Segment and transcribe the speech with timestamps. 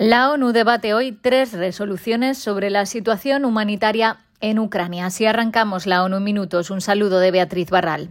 [0.00, 5.04] La ONU debate hoy tres resoluciones sobre la situación humanitaria en Ucrania.
[5.04, 6.70] Así arrancamos la ONU minutos.
[6.70, 8.08] Un saludo de Beatriz Barral.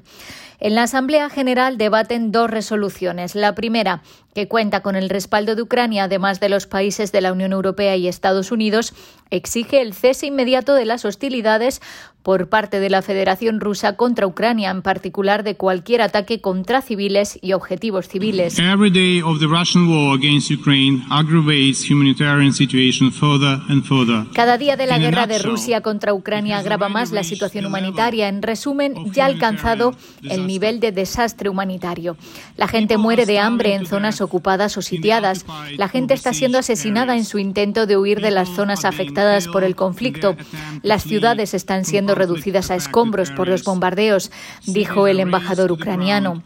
[0.61, 3.33] En la Asamblea General debaten dos resoluciones.
[3.33, 4.01] La primera,
[4.35, 7.95] que cuenta con el respaldo de Ucrania, además de los países de la Unión Europea
[7.95, 8.93] y Estados Unidos,
[9.29, 11.81] exige el cese inmediato de las hostilidades
[12.23, 17.39] por parte de la Federación Rusa contra Ucrania, en particular de cualquier ataque contra civiles
[17.41, 18.57] y objetivos civiles.
[24.33, 28.27] Cada día de la guerra de Rusia contra Ucrania agrava más la situación humanitaria.
[28.27, 32.17] En resumen, ya ha alcanzado el nivel de desastre humanitario.
[32.57, 35.45] La gente muere de hambre en zonas ocupadas o sitiadas.
[35.77, 39.63] La gente está siendo asesinada en su intento de huir de las zonas afectadas por
[39.63, 40.35] el conflicto.
[40.81, 44.31] Las ciudades están siendo reducidas a escombros por los bombardeos,
[44.65, 46.41] dijo el embajador ucraniano.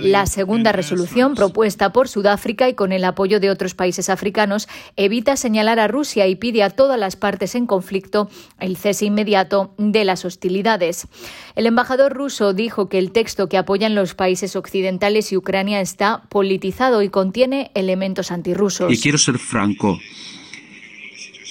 [0.00, 5.36] La segunda resolución, propuesta por Sudáfrica y con el apoyo de otros países africanos, evita
[5.36, 10.04] señalar a Rusia y pide a todas las partes en conflicto el cese inmediato de
[10.04, 11.08] las hostilidades.
[11.56, 16.22] El embajador ruso dijo que el texto que apoyan los países occidentales y Ucrania está
[16.28, 18.92] politizado y contiene elementos antirrusos.
[18.92, 19.98] Y quiero ser franco.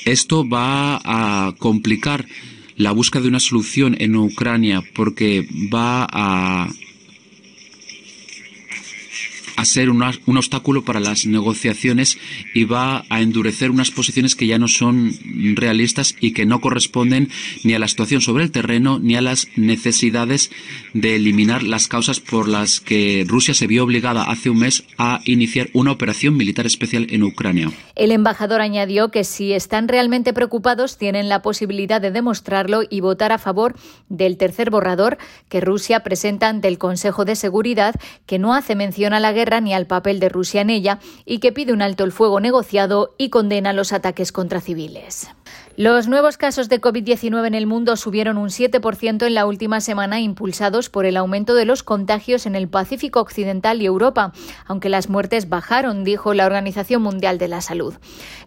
[0.06, 2.25] Esto va a complicar
[2.75, 6.70] la búsqueda de una solución en Ucrania porque va a
[9.58, 10.03] a ser un,
[10.38, 12.17] obstáculo para las negociaciones
[12.53, 15.13] y va a endurecer unas posiciones que ya no son
[15.55, 17.30] realistas y que no corresponden
[17.63, 20.52] ni a la situación sobre el terreno ni a las necesidades
[20.94, 25.22] de eliminar las causas por las que Rusia se vio obligada hace un mes a
[25.25, 27.72] iniciar una operación militar especial en Ucrania.
[27.95, 33.31] El embajador añadió que si están realmente preocupados tienen la posibilidad de demostrarlo y votar
[33.31, 33.75] a favor
[34.08, 35.17] del tercer borrador
[35.50, 37.95] que Rusia presenta ante el Consejo de Seguridad
[38.28, 41.40] que no hace mención a la guerra ni al papel de Rusia en ella y
[41.40, 45.30] que pide un alto el fuego negociado y condena los ataques contra civiles.
[45.78, 50.20] Los nuevos casos de COVID-19 en el mundo subieron un 7% en la última semana,
[50.20, 54.34] impulsados por el aumento de los contagios en el Pacífico Occidental y Europa,
[54.66, 57.94] aunque las muertes bajaron, dijo la Organización Mundial de la Salud.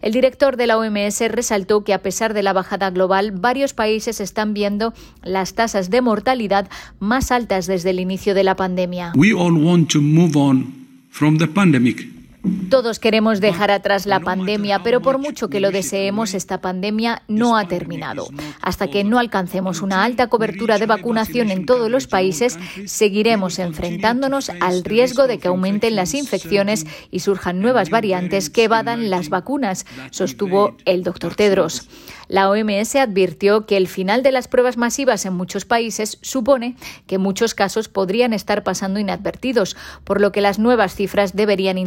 [0.01, 4.19] El director de la OMS resaltó que a pesar de la bajada global, varios países
[4.19, 6.69] están viendo las tasas de mortalidad
[6.99, 9.13] más altas desde el inicio de la pandemia.
[11.11, 12.20] from the pandemic.
[12.69, 17.55] Todos queremos dejar atrás la pandemia, pero por mucho que lo deseemos, esta pandemia no
[17.55, 18.27] ha terminado.
[18.61, 24.49] Hasta que no alcancemos una alta cobertura de vacunación en todos los países, seguiremos enfrentándonos
[24.61, 29.85] al riesgo de que aumenten las infecciones y surjan nuevas variantes que evadan las vacunas,
[30.09, 31.87] sostuvo el doctor Tedros.
[32.31, 37.17] La OMS advirtió que el final de las pruebas masivas en muchos países supone que
[37.17, 39.75] muchos casos podrían estar pasando inadvertidos,
[40.05, 41.77] por lo que las nuevas cifras deberían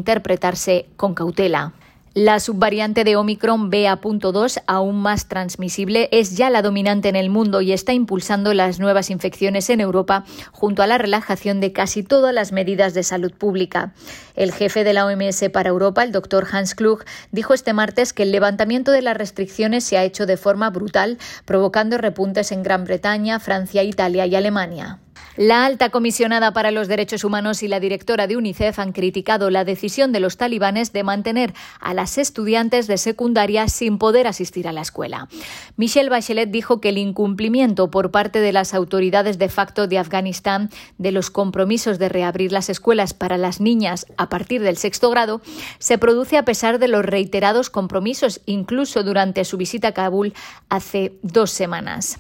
[0.97, 1.73] con cautela.
[2.13, 7.61] La subvariante de Omicron BA.2, aún más transmisible, es ya la dominante en el mundo
[7.61, 12.33] y está impulsando las nuevas infecciones en Europa junto a la relajación de casi todas
[12.33, 13.95] las medidas de salud pública.
[14.37, 18.23] El jefe de la OMS para Europa, el doctor Hans Klug, dijo este martes que
[18.23, 22.85] el levantamiento de las restricciones se ha hecho de forma brutal, provocando repuntes en Gran
[22.85, 25.01] Bretaña, Francia, Italia y Alemania.
[25.37, 29.65] La alta comisionada para los derechos humanos y la directora de UNICEF han criticado la
[29.65, 34.73] decisión de los talibanes de mantener a las estudiantes de secundaria sin poder asistir a
[34.73, 35.29] la escuela.
[35.77, 40.71] Michelle Bachelet dijo que el incumplimiento por parte de las autoridades de facto de Afganistán
[40.99, 45.41] de los compromisos de reabrir las escuelas para las niñas a partir del sexto grado
[45.79, 50.33] se produce a pesar de los reiterados compromisos, incluso durante su visita a Kabul
[50.69, 52.19] hace dos semanas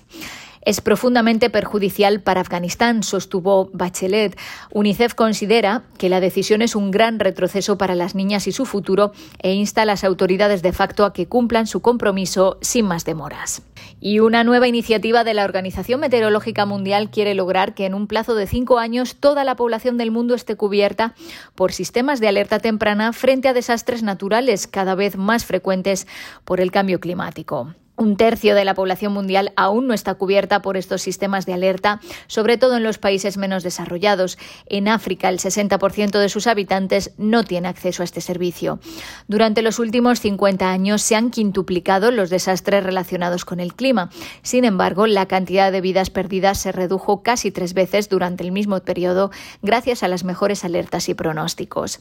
[0.65, 4.39] es profundamente perjudicial para Afganistán, sostuvo Bachelet.
[4.73, 9.13] UNICEF considera que la decisión es un gran retroceso para las niñas y su futuro
[9.43, 13.63] e insta a las autoridades de facto a que cumplan su compromiso sin más demoras.
[14.01, 18.35] Y una nueva iniciativa de la Organización Meteorológica Mundial quiere lograr que en un plazo
[18.35, 21.15] de cinco años toda la población del mundo esté cubierta
[21.55, 26.07] por sistemas de alerta temprana frente a desastres naturales cada vez más frecuentes
[26.45, 27.75] por el cambio climático.
[27.97, 32.01] Un tercio de la población mundial aún no está cubierta por estos sistemas de alerta,
[32.27, 34.37] sobre todo en los países menos desarrollados.
[34.67, 38.81] En África, el 60% de sus habitantes no tiene acceso a este servicio.
[39.29, 44.11] Durante los últimos 50 años se han quintuplicado los desastres relacionados con el clima.
[44.43, 48.81] Sin embargo, la cantidad de vidas perdidas se redujo casi tres veces durante el mismo
[48.81, 49.31] periodo
[49.63, 52.01] gracias a las mejores alertas y pronósticos.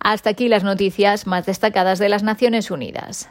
[0.00, 3.28] Hasta aquí las noticias más destacadas de las Naciones Unidas.